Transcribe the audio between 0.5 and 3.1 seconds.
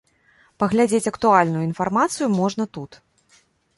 Паглядзець актуальную інфармацыю можна тут.